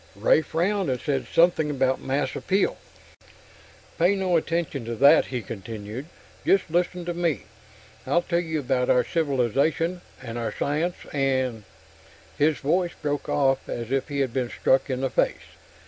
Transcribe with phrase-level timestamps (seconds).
[0.15, 2.77] Ray frowned, and said something about mass appeal.
[3.99, 6.07] "Pay no attention to that," he continued.
[6.43, 7.43] "Just listen to me.
[8.07, 11.65] I'll tell you about our civilization, and our science, and...."
[12.35, 15.45] His voice broke off as if he had been struck in the face.